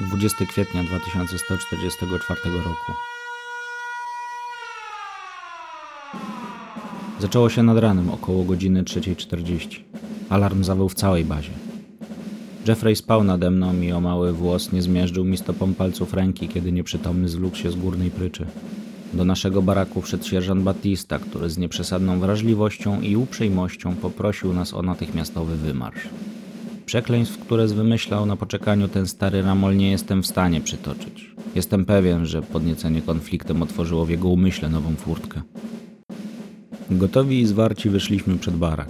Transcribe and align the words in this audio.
20 0.00 0.46
kwietnia 0.46 0.84
2144 0.84 2.40
roku. 2.56 2.92
Zaczęło 7.20 7.50
się 7.50 7.62
nad 7.62 7.78
ranem, 7.78 8.10
około 8.10 8.44
godziny 8.44 8.82
3.40. 8.82 9.80
Alarm 10.28 10.64
zawył 10.64 10.88
w 10.88 10.94
całej 10.94 11.24
bazie. 11.24 11.50
Jeffrey 12.68 12.96
spał 12.96 13.24
nade 13.24 13.50
mną 13.50 13.80
i 13.80 13.92
o 13.92 14.00
mały 14.00 14.32
włos 14.32 14.72
nie 14.72 14.82
zmierzył 14.82 15.24
mi 15.24 15.36
stopą 15.36 15.74
palców 15.74 16.14
ręki, 16.14 16.48
kiedy 16.48 16.72
nieprzytomny 16.72 17.28
zwlókł 17.28 17.56
się 17.56 17.70
z 17.70 17.76
górnej 17.76 18.10
pryczy. 18.10 18.46
Do 19.12 19.24
naszego 19.24 19.62
baraku 19.62 20.02
wszedł 20.02 20.24
sierżant 20.24 20.62
Batista, 20.62 21.18
który 21.18 21.50
z 21.50 21.58
nieprzesadną 21.58 22.20
wrażliwością 22.20 23.00
i 23.00 23.16
uprzejmością 23.16 23.96
poprosił 23.96 24.52
nas 24.52 24.74
o 24.74 24.82
natychmiastowy 24.82 25.56
wymarsz. 25.56 26.08
Przekleństw, 26.86 27.38
które 27.38 27.68
zwymyślał 27.68 28.26
na 28.26 28.36
poczekaniu 28.36 28.88
ten 28.88 29.06
stary 29.06 29.42
Ramol 29.42 29.76
nie 29.76 29.90
jestem 29.90 30.22
w 30.22 30.26
stanie 30.26 30.60
przytoczyć. 30.60 31.30
Jestem 31.54 31.84
pewien, 31.84 32.26
że 32.26 32.42
podniecenie 32.42 33.02
konfliktem 33.02 33.62
otworzyło 33.62 34.04
w 34.04 34.10
jego 34.10 34.28
umyśle 34.28 34.68
nową 34.68 34.94
furtkę. 34.94 35.42
Gotowi 36.90 37.40
i 37.40 37.46
zwarci 37.46 37.90
wyszliśmy 37.90 38.38
przed 38.38 38.56
barak. 38.56 38.88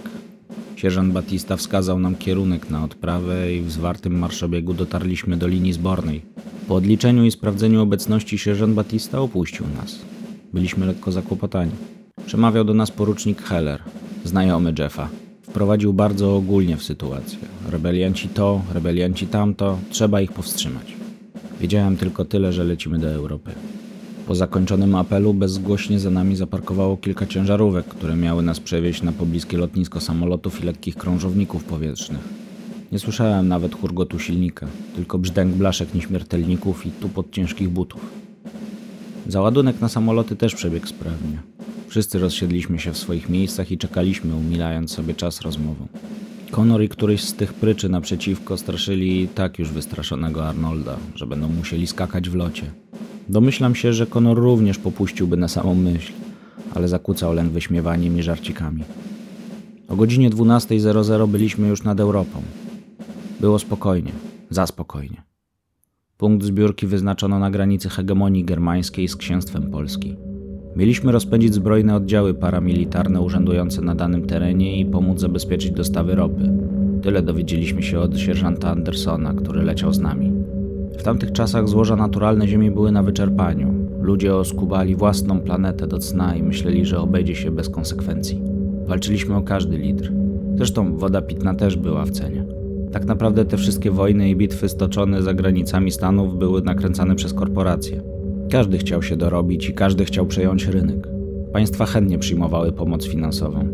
Sierżant 0.77 1.13
Batista 1.13 1.57
wskazał 1.57 1.99
nam 1.99 2.17
kierunek 2.17 2.71
na 2.71 2.85
odprawę 2.85 3.55
i 3.55 3.61
w 3.63 3.73
zwartym 3.73 4.19
marszobiegu 4.19 4.75
dotarliśmy 4.75 5.37
do 5.37 5.47
linii 5.47 5.73
zbornej. 5.73 6.23
Po 6.69 6.75
odliczeniu 6.75 7.25
i 7.25 7.31
sprawdzeniu 7.31 7.83
obecności 7.83 8.39
sierżant 8.39 8.75
Batista 8.75 9.21
opuścił 9.21 9.67
nas. 9.77 9.99
Byliśmy 10.53 10.87
lekko 10.87 11.13
zakłopotani. 11.13 11.73
Przemawiał 12.27 12.65
do 12.65 12.75
nas 12.75 12.91
porucznik 12.91 13.43
Heller, 13.43 13.83
znajomy 14.25 14.75
Jeffa. 14.79 15.09
Wprowadził 15.55 15.93
bardzo 15.93 16.37
ogólnie 16.37 16.77
w 16.77 16.83
sytuację. 16.83 17.39
Rebelianci 17.71 18.29
to, 18.29 18.63
rebelianci 18.73 19.27
tamto, 19.27 19.79
trzeba 19.91 20.21
ich 20.21 20.33
powstrzymać. 20.33 20.97
Wiedziałem 21.61 21.97
tylko 21.97 22.25
tyle, 22.25 22.53
że 22.53 22.65
lecimy 22.65 22.99
do 22.99 23.09
Europy. 23.09 23.51
Po 24.27 24.35
zakończonym 24.35 24.95
apelu 24.95 25.35
bezgłośnie 25.35 25.99
za 25.99 26.11
nami 26.11 26.37
zaparkowało 26.37 26.97
kilka 26.97 27.27
ciężarówek, 27.27 27.87
które 27.87 28.17
miały 28.17 28.43
nas 28.43 28.61
przewieźć 28.61 29.03
na 29.03 29.13
pobliskie 29.13 29.59
lotnisko 29.59 30.01
samolotów 30.01 30.63
i 30.63 30.67
lekkich 30.67 30.97
krążowników 30.97 31.65
powietrznych. 31.65 32.29
Nie 32.93 32.99
słyszałem 32.99 33.49
nawet 33.49 33.75
hurgotu 33.75 34.19
silnika, 34.19 34.67
tylko 34.97 35.19
brzdęk 35.19 35.55
blaszek 35.55 35.95
nieśmiertelników 35.95 36.87
i 36.87 36.91
tupot 36.91 37.31
ciężkich 37.31 37.69
butów. 37.69 38.01
Załadunek 39.29 39.81
na 39.81 39.89
samoloty 39.89 40.37
też 40.37 40.55
przebiegł 40.55 40.87
sprawnie. 40.87 41.54
Wszyscy 41.95 42.19
rozsiedliśmy 42.19 42.79
się 42.79 42.93
w 42.93 42.99
swoich 42.99 43.29
miejscach 43.29 43.73
i 43.73 43.79
czekaliśmy, 43.79 44.35
umilając 44.35 44.91
sobie 44.91 45.15
czas 45.15 45.41
rozmową. 45.41 45.87
Conor 46.51 46.83
i 46.83 46.89
któryś 46.89 47.25
z 47.25 47.35
tych 47.35 47.53
pryczy 47.53 47.89
naprzeciwko 47.89 48.57
straszyli 48.57 49.29
tak 49.29 49.59
już 49.59 49.71
wystraszonego 49.71 50.49
Arnolda, 50.49 50.97
że 51.15 51.27
będą 51.27 51.49
musieli 51.49 51.87
skakać 51.87 52.29
w 52.29 52.35
locie. 52.35 52.71
Domyślam 53.29 53.75
się, 53.75 53.93
że 53.93 54.07
Conor 54.07 54.39
również 54.39 54.79
popuściłby 54.79 55.37
na 55.37 55.49
samą 55.49 55.75
myśl, 55.75 56.13
ale 56.75 56.89
zakłócał 56.89 57.33
lęk 57.33 57.53
wyśmiewaniem 57.53 58.19
i 58.19 58.23
żarcikami. 58.23 58.85
O 59.89 59.97
godzinie 59.97 60.31
12.00 60.31 61.29
byliśmy 61.29 61.69
już 61.69 61.83
nad 61.83 62.01
Europą. 62.01 62.43
Było 63.41 63.59
spokojnie, 63.59 64.13
za 64.51 64.67
spokojnie. 64.67 65.23
Punkt 66.17 66.45
zbiórki 66.45 66.87
wyznaczono 66.87 67.39
na 67.39 67.51
granicy 67.51 67.89
hegemonii 67.89 68.45
germańskiej 68.45 69.09
z 69.09 69.17
księstwem 69.17 69.71
Polski. 69.71 70.17
Mieliśmy 70.77 71.13
rozpędzić 71.13 71.55
zbrojne 71.55 71.97
oddziały 71.97 72.35
paramilitarne 72.35 73.21
urzędujące 73.21 73.83
na 73.83 73.95
danym 73.95 74.27
terenie 74.27 74.81
i 74.81 74.87
pomóc 74.87 75.21
zabezpieczyć 75.21 75.71
dostawy 75.71 76.15
ropy. 76.15 76.51
Tyle 77.03 77.23
dowiedzieliśmy 77.23 77.83
się 77.83 78.01
od 78.01 78.19
sierżanta 78.19 78.71
Andersona, 78.71 79.35
który 79.35 79.63
leciał 79.63 79.93
z 79.93 79.99
nami. 80.01 80.33
W 80.99 81.03
tamtych 81.03 81.33
czasach 81.33 81.69
złoża 81.69 81.97
naturalne 81.97 82.49
Ziemi 82.49 82.71
były 82.71 82.93
na 82.93 83.03
wyczerpaniu. 83.03 83.75
Ludzie 84.01 84.37
oskubali 84.37 84.97
własną 84.97 85.41
planetę 85.41 85.87
do 85.87 85.99
cna 85.99 86.37
i 86.37 86.43
myśleli, 86.43 86.85
że 86.85 86.99
obejdzie 86.99 87.35
się 87.35 87.51
bez 87.51 87.69
konsekwencji. 87.69 88.43
Walczyliśmy 88.87 89.37
o 89.37 89.43
każdy 89.43 89.79
litr. 89.79 90.13
Zresztą 90.57 90.97
woda 90.97 91.23
pitna 91.23 91.55
też 91.55 91.77
była 91.77 92.05
w 92.05 92.11
cenie. 92.11 92.45
Tak 92.93 93.05
naprawdę 93.05 93.45
te 93.45 93.57
wszystkie 93.57 93.91
wojny 93.91 94.31
i 94.31 94.37
bitwy 94.37 94.69
stoczone 94.69 95.23
za 95.23 95.35
granicami 95.35 95.91
Stanów 95.91 96.39
były 96.39 96.63
nakręcane 96.63 97.15
przez 97.15 97.35
korporacje. 97.35 98.14
Każdy 98.51 98.79
chciał 98.79 99.03
się 99.03 99.17
dorobić 99.17 99.69
i 99.69 99.75
każdy 99.75 100.05
chciał 100.05 100.27
przejąć 100.27 100.67
rynek. 100.67 101.09
Państwa 101.53 101.87
chętnie 101.87 102.19
przyjmowały 102.19 102.73
pomoc 102.73 103.07
finansową. 103.07 103.69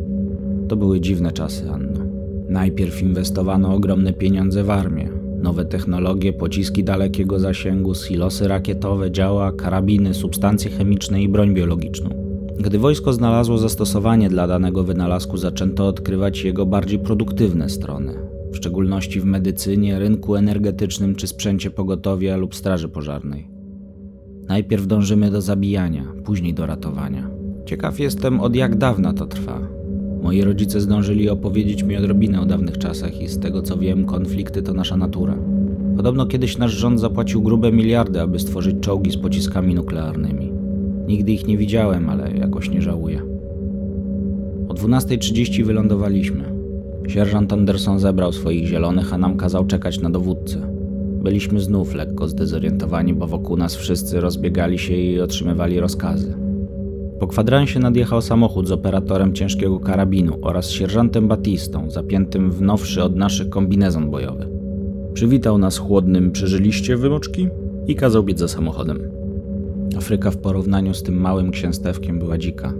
To 0.69 0.77
były 0.77 1.01
dziwne 1.01 1.33
czasy, 1.33 1.71
Anno. 1.71 2.01
Najpierw 2.49 3.03
inwestowano 3.03 3.75
ogromne 3.75 4.13
pieniądze 4.13 4.65
w 4.65 4.71
armię, 4.71 5.09
nowe 5.43 5.65
technologie, 5.65 6.33
pociski 6.33 6.85
dalekiego 6.85 7.39
zasięgu, 7.39 7.95
silosy 7.95 8.49
rakietowe, 8.49 9.11
działa, 9.11 9.53
karabiny, 9.53 10.15
substancje 10.15 10.71
chemiczne 10.71 11.23
i 11.23 11.29
broń 11.29 11.55
biologiczną. 11.55 12.11
Gdy 12.61 12.79
wojsko 12.79 13.13
znalazło 13.13 13.59
zastosowanie 13.59 14.29
dla 14.29 14.47
danego 14.47 14.85
wynalazku, 14.85 15.37
zaczęto 15.37 15.89
odkrywać 15.89 16.45
jego 16.45 16.67
bardziej 16.67 16.99
produktywne 16.99 17.69
strony, 17.69 18.15
w 18.53 18.57
szczególności 18.57 19.21
w 19.21 19.25
medycynie, 19.25 19.99
rynku 19.99 20.37
energetycznym 20.37 21.15
czy 21.15 21.27
sprzęcie 21.27 21.71
pogotowia 21.71 22.37
lub 22.37 22.55
straży 22.55 22.89
pożarnej. 22.89 23.60
Najpierw 24.51 24.87
dążymy 24.87 25.31
do 25.31 25.41
zabijania, 25.41 26.05
później 26.25 26.55
do 26.55 26.67
ratowania. 26.67 27.31
Ciekaw 27.67 28.01
jestem, 28.01 28.41
od 28.41 28.57
jak 28.57 28.77
dawna 28.77 29.13
to 29.13 29.27
trwa. 29.27 29.61
Moi 30.23 30.43
rodzice 30.43 30.81
zdążyli 30.81 31.29
opowiedzieć 31.29 31.83
mi 31.83 31.97
odrobinę 31.97 32.41
o 32.41 32.47
dawnych 32.47 32.79
czasach 32.79 33.21
i 33.21 33.29
z 33.29 33.39
tego 33.39 33.63
co 33.63 33.77
wiem, 33.77 34.05
konflikty 34.07 34.63
to 34.63 34.75
nasza 34.75 34.97
natura. 34.97 35.35
Podobno 35.97 36.27
kiedyś 36.27 36.59
nasz 36.59 36.73
rząd 36.73 37.01
zapłacił 37.01 37.43
grube 37.43 37.73
miliardy, 37.73 38.21
aby 38.21 38.39
stworzyć 38.39 38.77
czołgi 38.81 39.11
z 39.11 39.17
pociskami 39.17 39.75
nuklearnymi. 39.75 40.53
Nigdy 41.07 41.33
ich 41.33 41.47
nie 41.47 41.59
widziałem, 41.59 42.11
ale 42.11 42.31
jakoś 42.33 42.71
nie 42.71 42.83
żałuję. 42.83 43.23
O 44.69 44.75
12.30 44.75 45.65
wylądowaliśmy. 45.65 46.45
Sierżant 47.09 47.53
Anderson 47.53 47.99
zebrał 47.99 48.33
swoich 48.33 48.67
zielonych, 48.67 49.15
a 49.15 49.19
nam 49.19 49.37
kazał 49.37 49.67
czekać 49.67 50.01
na 50.01 50.11
dowódcę. 50.11 50.70
Byliśmy 51.23 51.61
znów 51.61 51.95
lekko 51.95 52.29
zdezorientowani, 52.29 53.15
bo 53.15 53.27
wokół 53.27 53.57
nas 53.57 53.77
wszyscy 53.77 54.21
rozbiegali 54.21 54.79
się 54.79 54.95
i 54.95 55.21
otrzymywali 55.21 55.81
rozkazy. 55.81 56.35
Po 57.21 57.27
kwadransie 57.27 57.81
nadjechał 57.81 58.23
samochód 58.23 58.69
z 58.69 58.73
operatorem 58.73 59.33
ciężkiego 59.33 59.81
karabinu 59.81 60.39
oraz 60.43 60.71
sierżantem 60.71 61.29
Batistą, 61.29 61.91
zapiętym 61.91 62.51
w 62.51 62.63
nowszy 62.63 63.03
od 63.03 63.17
naszych 63.17 63.49
kombinezon 63.49 64.11
bojowy. 64.11 64.49
Przywitał 65.15 65.59
nas 65.59 65.79
chłodnym 65.79 66.33
przeżyliście 66.33 66.97
wymoczki 66.97 67.49
i 67.87 67.95
kazał 67.95 68.23
biec 68.23 68.39
za 68.39 68.49
samochodem. 68.49 69.01
Afryka 69.97 70.31
w 70.31 70.37
porównaniu 70.37 70.95
z 70.95 71.03
tym 71.03 71.21
małym 71.21 71.51
księstewkiem 71.51 72.19
była 72.19 72.39
dzika. 72.39 72.73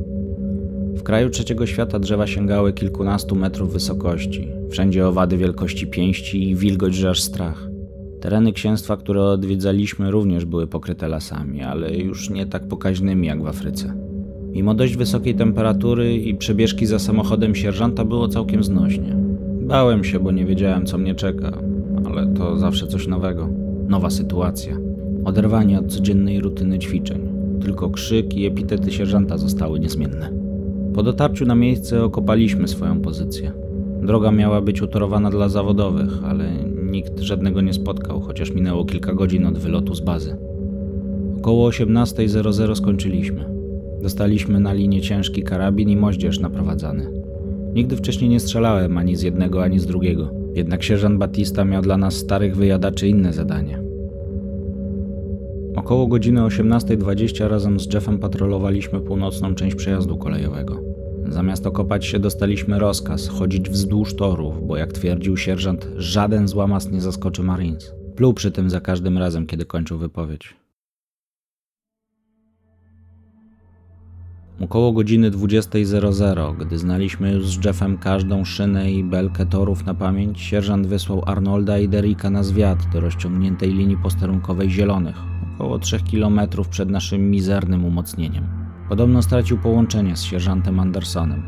W 0.95 1.03
kraju 1.03 1.31
trzeciego 1.31 1.67
świata 1.67 1.99
drzewa 1.99 2.27
sięgały 2.27 2.73
kilkunastu 2.73 3.37
metrów 3.37 3.73
wysokości, 3.73 4.49
wszędzie 4.71 5.09
owady 5.09 5.37
wielkości 5.37 5.87
pięści 5.87 6.51
i 6.51 6.57
wilgoć, 6.57 6.95
że 6.95 7.11
aż 7.11 7.23
strach. 7.23 7.70
Tereny 8.21 8.53
księstwa, 8.53 8.97
które 8.97 9.23
odwiedzaliśmy, 9.23 10.11
również 10.11 10.45
były 10.45 10.67
pokryte 10.67 11.09
lasami, 11.09 11.63
ale 11.63 11.97
już 11.97 12.31
nie 12.31 12.47
tak 12.47 12.69
pokaźnymi 12.69 13.27
jak 13.27 13.43
w 13.43 13.47
Afryce. 13.47 13.95
Mimo 14.53 14.75
dość 14.75 14.97
wysokiej 14.97 15.35
temperatury 15.35 16.17
i 16.17 16.35
przebieżki 16.35 16.87
za 16.87 16.99
samochodem 16.99 17.55
sierżanta 17.55 18.05
było 18.05 18.29
całkiem 18.29 18.65
znośnie. 18.65 19.17
Bałem 19.61 20.05
się, 20.05 20.21
bo 20.21 20.33
nie 20.33 20.45
wiedziałem, 20.45 20.87
co 20.87 20.99
mnie 20.99 21.15
czeka, 21.15 21.53
ale 22.05 22.27
to 22.27 22.59
zawsze 22.59 22.87
coś 22.87 23.07
nowego. 23.07 23.49
Nowa 23.89 24.11
sytuacja. 24.11 24.77
Oderwanie 25.25 25.79
od 25.79 25.87
codziennej 25.87 26.41
rutyny 26.41 26.79
ćwiczeń. 26.79 27.29
Tylko 27.63 27.91
krzyk 27.91 28.35
i 28.35 28.47
epitety 28.47 28.93
sierżanta 28.93 29.39
zostały 29.39 29.81
niezmienne. 29.81 30.33
Po 30.95 31.03
dotarciu 31.03 31.47
na 31.47 31.55
miejsce 31.55 32.05
okopaliśmy 32.05 32.69
swoją 32.69 33.01
pozycję. 33.01 33.53
Droga 34.03 34.31
miała 34.31 34.61
być 34.61 34.83
utorowana 34.83 35.31
dla 35.31 35.49
zawodowych, 35.49 36.25
ale 36.25 36.51
nikt 36.91 37.21
żadnego 37.21 37.61
nie 37.61 37.73
spotkał, 37.73 38.21
chociaż 38.21 38.51
minęło 38.51 38.85
kilka 38.85 39.13
godzin 39.13 39.47
od 39.47 39.59
wylotu 39.59 39.95
z 39.95 40.01
bazy. 40.01 40.37
Około 41.39 41.71
18.00 41.71 42.75
skończyliśmy. 42.75 43.45
Dostaliśmy 44.03 44.61
na 44.61 44.73
linię 44.73 45.01
ciężki 45.01 45.43
karabin 45.43 45.91
i 45.91 45.97
moździerz 45.97 46.41
naprowadzany. 46.41 47.11
Nigdy 47.75 47.97
wcześniej 47.97 48.31
nie 48.31 48.41
strzelałem 48.41 48.99
ani 48.99 49.17
z 49.17 49.23
jednego, 49.23 49.63
ani 49.63 49.79
z 49.79 49.87
drugiego. 49.87 50.31
Jednak 50.55 50.83
sierżant 50.83 51.19
Batista 51.19 51.65
miał 51.65 51.83
dla 51.83 51.97
nas 51.97 52.15
starych 52.15 52.57
wyjadaczy 52.57 53.09
inne 53.09 53.33
zadanie. 53.33 53.83
Około 55.77 56.07
godziny 56.07 56.41
18.20 56.41 57.49
razem 57.49 57.81
z 57.81 57.95
Jeffem 57.95 58.19
patrolowaliśmy 58.19 59.01
północną 59.01 59.55
część 59.55 59.77
przejazdu 59.77 60.17
kolejowego. 60.19 60.90
Zamiast 61.31 61.67
okopać 61.67 62.07
się, 62.07 62.19
dostaliśmy 62.19 62.79
rozkaz 62.79 63.29
chodzić 63.29 63.71
wzdłuż 63.71 64.15
torów, 64.15 64.67
bo 64.67 64.77
jak 64.77 64.93
twierdził 64.93 65.37
sierżant, 65.37 65.89
żaden 65.97 66.49
złamas 66.49 66.91
nie 66.91 67.01
zaskoczy 67.01 67.43
Marines. 67.43 67.95
Pluł 68.17 68.35
przy 68.35 68.51
tym 68.51 68.71
za 68.71 68.81
każdym 68.81 69.19
razem, 69.19 69.47
kiedy 69.47 69.65
kończył 69.65 69.99
wypowiedź. 69.99 70.57
Około 74.61 74.93
godziny 74.93 75.31
20.00, 75.31 76.57
gdy 76.57 76.79
znaliśmy 76.79 77.33
już 77.33 77.49
z 77.49 77.65
Jeffem 77.65 77.99
każdą 77.99 78.45
szynę 78.45 78.93
i 78.93 79.05
belkę 79.05 79.47
torów 79.47 79.87
na 79.87 79.95
pamięć, 79.95 80.41
sierżant 80.41 80.87
wysłał 80.87 81.23
Arnolda 81.27 81.79
i 81.79 81.89
Derricka 81.89 82.31
na 82.31 82.43
zwiat 82.43 82.79
do 82.93 83.01
rozciągniętej 83.01 83.75
linii 83.75 83.97
posterunkowej 83.97 84.71
Zielonych, 84.71 85.17
około 85.55 85.79
3 85.79 85.99
km 86.13 86.41
przed 86.71 86.91
naszym 86.91 87.31
mizernym 87.31 87.85
umocnieniem. 87.85 88.60
Podobno 88.91 89.23
stracił 89.23 89.59
połączenie 89.59 90.17
z 90.17 90.23
sierżantem 90.23 90.81
Andersonem. 90.81 91.43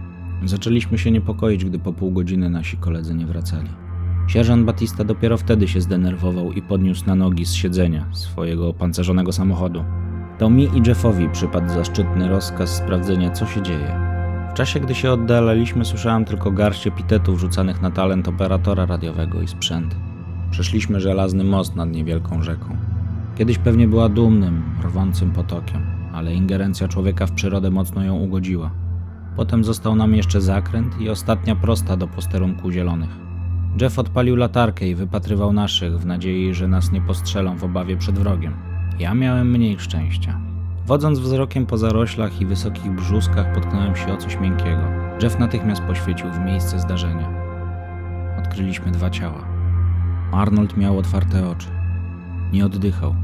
Zaczęliśmy 0.44 0.98
się 0.98 1.10
niepokoić, 1.10 1.64
gdy 1.64 1.78
po 1.78 1.92
pół 1.92 2.10
godziny 2.10 2.50
nasi 2.50 2.76
koledzy 2.76 3.14
nie 3.14 3.26
wracali. 3.26 3.68
Sierżant 4.26 4.64
Batista 4.64 5.04
dopiero 5.04 5.36
wtedy 5.36 5.68
się 5.68 5.80
zdenerwował 5.80 6.52
i 6.52 6.62
podniósł 6.62 7.06
na 7.06 7.14
nogi 7.14 7.46
z 7.46 7.52
siedzenia 7.52 8.06
swojego 8.12 8.68
opancerzonego 8.68 9.32
samochodu. 9.32 9.84
To 10.38 10.50
mi 10.50 10.64
i 10.64 10.88
Jeffowi 10.88 11.28
przypadł 11.28 11.68
zaszczytny 11.68 12.28
rozkaz 12.28 12.76
sprawdzenia, 12.76 13.30
co 13.30 13.46
się 13.46 13.62
dzieje. 13.62 14.00
W 14.50 14.54
czasie, 14.54 14.80
gdy 14.80 14.94
się 14.94 15.12
oddalaliśmy, 15.12 15.84
słyszałem 15.84 16.24
tylko 16.24 16.50
garść 16.50 16.86
epitetów 16.86 17.40
rzucanych 17.40 17.82
na 17.82 17.90
talent 17.90 18.28
operatora 18.28 18.86
radiowego 18.86 19.42
i 19.42 19.48
sprzęt. 19.48 19.96
Przeszliśmy 20.50 21.00
żelazny 21.00 21.44
most 21.44 21.76
nad 21.76 21.90
niewielką 21.90 22.42
rzeką. 22.42 22.76
Kiedyś 23.36 23.58
pewnie 23.58 23.88
była 23.88 24.08
dumnym, 24.08 24.62
rwącym 24.84 25.30
potokiem, 25.30 26.01
ale 26.12 26.34
ingerencja 26.34 26.88
człowieka 26.88 27.26
w 27.26 27.32
przyrodę 27.32 27.70
mocno 27.70 28.04
ją 28.04 28.16
ugodziła. 28.16 28.70
Potem 29.36 29.64
został 29.64 29.96
nam 29.96 30.14
jeszcze 30.14 30.40
zakręt 30.40 31.00
i 31.00 31.08
ostatnia 31.08 31.56
prosta 31.56 31.96
do 31.96 32.08
posterunku 32.08 32.70
zielonych. 32.70 33.10
Jeff 33.80 33.98
odpalił 33.98 34.36
latarkę 34.36 34.88
i 34.88 34.94
wypatrywał 34.94 35.52
naszych 35.52 35.98
w 35.98 36.06
nadziei, 36.06 36.54
że 36.54 36.68
nas 36.68 36.92
nie 36.92 37.00
postrzelą 37.00 37.56
w 37.56 37.64
obawie 37.64 37.96
przed 37.96 38.18
wrogiem. 38.18 38.54
Ja 38.98 39.14
miałem 39.14 39.50
mniej 39.50 39.78
szczęścia. 39.78 40.40
Wodząc 40.86 41.18
wzrokiem 41.18 41.66
po 41.66 41.78
zaroślach 41.78 42.40
i 42.40 42.46
wysokich 42.46 42.92
brzuskach, 42.92 43.54
potknąłem 43.54 43.96
się 43.96 44.12
o 44.12 44.16
coś 44.16 44.40
miękkiego. 44.40 44.82
Jeff 45.22 45.38
natychmiast 45.38 45.82
poświecił 45.82 46.30
w 46.30 46.38
miejsce 46.38 46.80
zdarzenia. 46.80 47.28
Odkryliśmy 48.38 48.92
dwa 48.92 49.10
ciała. 49.10 49.44
Arnold 50.32 50.76
miał 50.76 50.98
otwarte 50.98 51.48
oczy. 51.48 51.68
Nie 52.52 52.66
oddychał. 52.66 53.14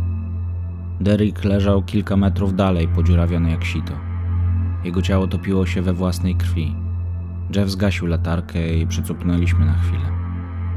Derrick 1.00 1.44
leżał 1.44 1.82
kilka 1.82 2.16
metrów 2.16 2.56
dalej, 2.56 2.88
podziurawiony 2.88 3.50
jak 3.50 3.64
sito. 3.64 3.92
Jego 4.84 5.02
ciało 5.02 5.26
topiło 5.26 5.66
się 5.66 5.82
we 5.82 5.92
własnej 5.92 6.34
krwi. 6.34 6.74
Jeff 7.56 7.70
zgasił 7.70 8.06
latarkę 8.06 8.74
i 8.74 8.86
przycupnęliśmy 8.86 9.64
na 9.64 9.74
chwilę. 9.74 10.12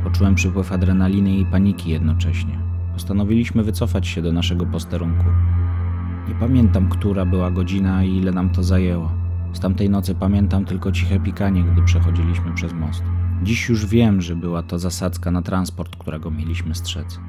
Poczułem 0.04 0.36
przypływ 0.36 0.72
adrenaliny 0.72 1.38
i 1.38 1.46
paniki 1.46 1.90
jednocześnie. 1.90 2.60
Postanowiliśmy 2.94 3.64
wycofać 3.64 4.08
się 4.08 4.22
do 4.22 4.32
naszego 4.32 4.66
posterunku. 4.66 5.26
Nie 6.28 6.36
pamiętam, 6.36 6.90
która 6.90 7.26
była 7.26 7.52
godzina 7.52 8.04
i 8.04 8.18
ile 8.18 8.32
nam 8.32 8.50
to 8.50 8.64
zajęło. 8.64 9.12
Z 9.54 9.60
tamtej 9.60 9.90
nocy 9.90 10.16
pamiętam 10.16 10.66
tylko 10.66 10.92
ciche 10.92 11.20
pikanie, 11.20 11.64
gdy 11.64 11.82
przechodziliśmy 11.82 12.54
przez 12.54 12.74
most. 12.74 13.04
Dziś 13.44 13.70
już 13.70 13.86
wiem, 13.86 14.22
że 14.22 14.36
była 14.36 14.64
to 14.64 14.80
zasadzka 14.80 15.32
na 15.32 15.42
transport, 15.42 15.96
którego 15.96 16.32
mieliśmy 16.32 16.76
strzec. 16.76 17.20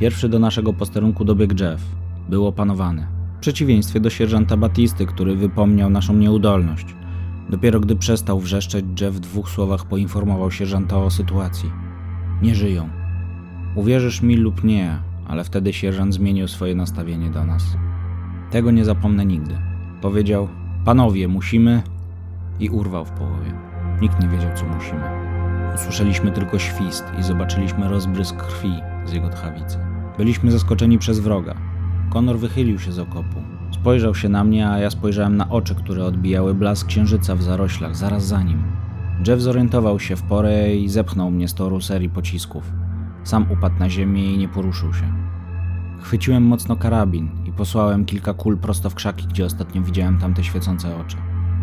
Pierwszy 0.00 0.28
do 0.28 0.38
naszego 0.38 0.72
posterunku 0.72 1.24
dobiegł 1.24 1.54
Jeff. 1.60 1.82
Był 2.28 2.46
opanowany. 2.46 3.06
W 3.36 3.40
przeciwieństwie 3.40 4.00
do 4.00 4.10
sierżanta 4.10 4.56
Batisty, 4.56 5.06
który 5.06 5.36
wypomniał 5.36 5.90
naszą 5.90 6.14
nieudolność. 6.14 6.86
Dopiero 7.50 7.80
gdy 7.80 7.96
przestał 7.96 8.40
wrzeszczeć, 8.40 8.84
Jeff 9.00 9.14
w 9.14 9.20
dwóch 9.20 9.48
słowach 9.48 9.84
poinformował 9.84 10.50
sierżanta 10.50 10.96
o 10.96 11.10
sytuacji. 11.10 11.70
Nie 12.42 12.54
żyją. 12.54 12.88
Uwierzysz 13.74 14.22
mi 14.22 14.36
lub 14.36 14.64
nie, 14.64 14.98
ale 15.28 15.44
wtedy 15.44 15.72
sierżant 15.72 16.14
zmienił 16.14 16.48
swoje 16.48 16.74
nastawienie 16.74 17.30
do 17.30 17.44
nas. 17.44 17.76
Tego 18.50 18.70
nie 18.70 18.84
zapomnę 18.84 19.26
nigdy. 19.26 19.58
Powiedział: 20.00 20.48
Panowie, 20.84 21.28
musimy. 21.28 21.82
i 22.60 22.70
urwał 22.70 23.04
w 23.04 23.10
połowie. 23.10 23.54
Nikt 24.00 24.22
nie 24.22 24.28
wiedział, 24.28 24.50
co 24.54 24.64
musimy. 24.64 25.02
Usłyszeliśmy 25.74 26.30
tylko 26.30 26.58
świst 26.58 27.04
i 27.18 27.22
zobaczyliśmy 27.22 27.88
rozbrysk 27.88 28.36
krwi 28.36 28.72
z 29.06 29.12
jego 29.12 29.28
tchawicy. 29.28 29.78
Byliśmy 30.18 30.50
zaskoczeni 30.50 30.98
przez 30.98 31.18
wroga. 31.18 31.54
Konor 32.10 32.38
wychylił 32.38 32.78
się 32.78 32.92
z 32.92 32.98
okopu. 32.98 33.42
Spojrzał 33.70 34.14
się 34.14 34.28
na 34.28 34.44
mnie, 34.44 34.68
a 34.68 34.78
ja 34.78 34.90
spojrzałem 34.90 35.36
na 35.36 35.50
oczy, 35.50 35.74
które 35.74 36.04
odbijały 36.04 36.54
blask 36.54 36.86
księżyca 36.86 37.36
w 37.36 37.42
zaroślach 37.42 37.96
zaraz 37.96 38.26
za 38.26 38.42
nim. 38.42 38.62
Jeff 39.26 39.40
zorientował 39.40 40.00
się 40.00 40.16
w 40.16 40.22
porę 40.22 40.76
i 40.76 40.88
zepchnął 40.88 41.30
mnie 41.30 41.48
z 41.48 41.54
toru 41.54 41.80
serii 41.80 42.08
pocisków. 42.08 42.72
Sam 43.24 43.46
upadł 43.50 43.78
na 43.78 43.90
ziemię 43.90 44.34
i 44.34 44.38
nie 44.38 44.48
poruszył 44.48 44.94
się. 44.94 45.12
Chwyciłem 46.00 46.42
mocno 46.42 46.76
karabin 46.76 47.28
i 47.46 47.52
posłałem 47.52 48.04
kilka 48.04 48.34
kul 48.34 48.58
prosto 48.58 48.90
w 48.90 48.94
krzaki, 48.94 49.26
gdzie 49.26 49.44
ostatnio 49.44 49.82
widziałem 49.82 50.18
tamte 50.18 50.44
świecące 50.44 50.96
oczy. 50.96 51.16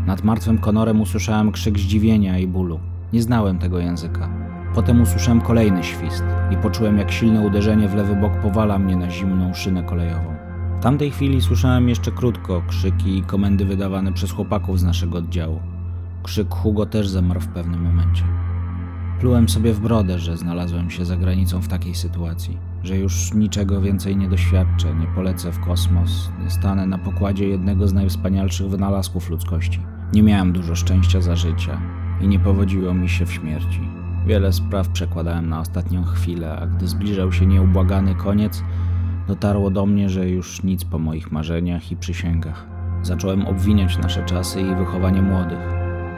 Nad 0.05 0.23
martwym 0.23 0.57
konorem 0.57 1.01
usłyszałem 1.01 1.51
krzyk 1.51 1.79
zdziwienia 1.79 2.39
i 2.39 2.47
bólu. 2.47 2.79
Nie 3.13 3.21
znałem 3.21 3.59
tego 3.59 3.79
języka. 3.79 4.50
Potem 4.75 5.01
usłyszałem 5.01 5.41
kolejny 5.41 5.83
świst 5.83 6.23
i 6.51 6.57
poczułem, 6.57 6.97
jak 6.97 7.12
silne 7.12 7.41
uderzenie 7.41 7.88
w 7.88 7.95
lewy 7.95 8.15
bok 8.15 8.33
powala 8.41 8.79
mnie 8.79 8.95
na 8.95 9.09
zimną 9.09 9.53
szynę 9.53 9.83
kolejową. 9.83 10.35
W 10.79 10.83
tamtej 10.83 11.12
chwili 11.12 11.41
słyszałem 11.41 11.89
jeszcze 11.89 12.12
krótko 12.12 12.63
krzyki 12.68 13.18
i 13.18 13.23
komendy 13.23 13.65
wydawane 13.65 14.13
przez 14.13 14.31
chłopaków 14.31 14.79
z 14.79 14.83
naszego 14.83 15.18
oddziału. 15.18 15.59
Krzyk 16.23 16.50
Hugo 16.50 16.85
też 16.85 17.07
zamarł 17.07 17.39
w 17.39 17.47
pewnym 17.47 17.81
momencie. 17.81 18.23
Plułem 19.19 19.50
sobie 19.50 19.73
w 19.73 19.79
brodę, 19.79 20.19
że 20.19 20.38
znalazłem 20.38 20.89
się 20.89 21.06
za 21.06 21.18
granicą 21.18 21.62
w 21.62 21.68
takiej 21.68 21.95
sytuacji, 21.95 22.57
że 22.83 22.97
już 22.97 23.33
niczego 23.33 23.81
więcej 23.81 24.18
nie 24.18 24.29
doświadczę, 24.29 24.95
nie 24.95 25.07
polecę 25.07 25.51
w 25.51 25.59
kosmos, 25.59 26.31
nie 26.44 26.50
stanę 26.50 26.85
na 26.85 26.97
pokładzie 26.97 27.47
jednego 27.47 27.88
z 27.88 27.94
najwspanialszych 27.94 28.69
wynalazków 28.69 29.29
ludzkości. 29.29 29.79
Nie 30.13 30.23
miałem 30.23 30.53
dużo 30.53 30.75
szczęścia 30.75 31.21
za 31.21 31.35
życia 31.35 31.81
i 32.21 32.27
nie 32.27 32.39
powodziło 32.39 32.94
mi 32.94 33.09
się 33.09 33.25
w 33.25 33.33
śmierci. 33.33 33.81
Wiele 34.31 34.54
spraw 34.54 34.89
przekładałem 34.89 35.50
na 35.50 35.60
ostatnią 35.60 36.04
chwilę, 36.04 36.57
a 36.62 36.68
gdy 36.68 36.88
zbliżał 36.88 37.31
się 37.31 37.45
nieubłagany 37.45 38.16
koniec, 38.16 38.63
dotarło 39.28 39.72
do 39.72 39.86
mnie, 39.86 40.10
że 40.10 40.30
już 40.30 40.63
nic 40.63 40.86
po 40.86 41.00
moich 41.00 41.31
marzeniach 41.31 41.92
i 41.92 41.98
przysięgach. 41.98 42.68
Zacząłem 43.01 43.48
obwiniać 43.48 43.98
nasze 43.98 44.25
czasy 44.25 44.62
i 44.62 44.75
wychowanie 44.75 45.22
młodych, 45.22 45.60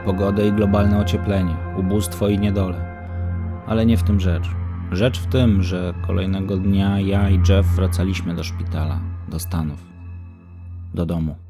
pogodę 0.05 0.47
i 0.47 0.51
globalne 0.51 0.99
ocieplenie, 0.99 1.55
ubóstwo 1.77 2.27
i 2.27 2.39
niedolę. 2.39 2.85
Ale 3.67 3.85
nie 3.85 3.97
w 3.97 4.03
tym 4.03 4.19
rzecz. 4.19 4.49
Rzecz 4.91 5.19
w 5.19 5.27
tym, 5.27 5.63
że 5.63 5.93
kolejnego 6.07 6.57
dnia 6.57 6.99
ja 6.99 7.29
i 7.29 7.39
Jeff 7.49 7.65
wracaliśmy 7.65 8.35
do 8.35 8.43
szpitala, 8.43 8.99
do 9.29 9.39
Stanów, 9.39 9.85
do 10.93 11.05
domu. 11.05 11.42